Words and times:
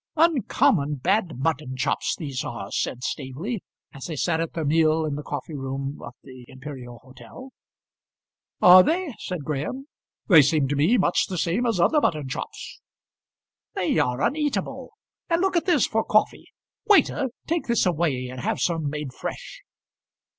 "Uncommon 0.15 0.95
bad 0.95 1.37
mutton 1.37 1.77
chops 1.77 2.15
these 2.15 2.43
are," 2.43 2.71
said 2.71 3.03
Staveley, 3.03 3.61
as 3.93 4.05
they 4.07 4.15
sat 4.15 4.39
at 4.41 4.53
their 4.53 4.65
meal 4.65 5.05
in 5.05 5.13
the 5.13 5.21
coffee 5.21 5.53
room 5.53 5.99
of 6.03 6.15
the 6.23 6.43
Imperial 6.47 6.97
Hotel. 7.03 7.51
"Are 8.63 8.81
they?" 8.81 9.13
said 9.19 9.43
Graham. 9.45 9.85
"They 10.27 10.41
seem 10.41 10.67
to 10.69 10.75
me 10.75 10.97
much 10.97 11.27
the 11.27 11.37
same 11.37 11.67
as 11.67 11.79
other 11.79 12.01
mutton 12.01 12.27
chops." 12.27 12.81
"They 13.75 13.99
are 13.99 14.21
uneatable. 14.23 14.89
And 15.29 15.39
look 15.39 15.55
at 15.55 15.67
this 15.67 15.85
for 15.85 16.03
coffee! 16.03 16.47
Waiter, 16.89 17.29
take 17.45 17.67
this 17.67 17.85
away, 17.85 18.27
and 18.27 18.39
have 18.41 18.59
some 18.59 18.89
made 18.89 19.13
fresh." 19.13 19.61